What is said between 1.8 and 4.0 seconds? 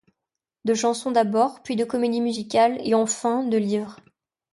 comédies musicales et enfin, de livres.